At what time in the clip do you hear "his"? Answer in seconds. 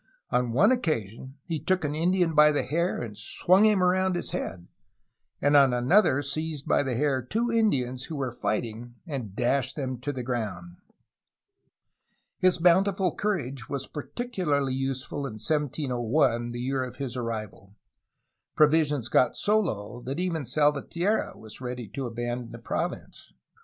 4.15-4.31, 12.39-12.57, 16.95-17.15